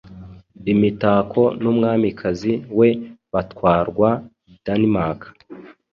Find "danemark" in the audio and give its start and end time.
4.65-5.21